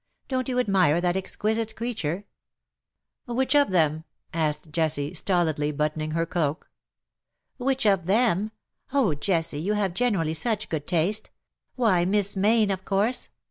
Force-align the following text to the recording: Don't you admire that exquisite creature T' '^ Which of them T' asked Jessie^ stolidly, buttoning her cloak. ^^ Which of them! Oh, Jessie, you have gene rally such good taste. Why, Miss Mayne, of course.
Don't 0.27 0.49
you 0.49 0.57
admire 0.57 0.99
that 0.99 1.15
exquisite 1.15 1.75
creature 1.75 2.21
T' 3.27 3.33
'^ 3.33 3.35
Which 3.35 3.55
of 3.55 3.69
them 3.69 3.99
T' 4.33 4.39
asked 4.39 4.71
Jessie^ 4.71 5.15
stolidly, 5.15 5.71
buttoning 5.71 6.09
her 6.13 6.25
cloak. 6.25 6.71
^^ 7.59 7.63
Which 7.63 7.85
of 7.85 8.07
them! 8.07 8.51
Oh, 8.91 9.13
Jessie, 9.13 9.61
you 9.61 9.73
have 9.73 9.93
gene 9.93 10.17
rally 10.17 10.33
such 10.33 10.69
good 10.69 10.87
taste. 10.87 11.29
Why, 11.75 12.05
Miss 12.05 12.35
Mayne, 12.35 12.71
of 12.71 12.83
course. 12.83 13.29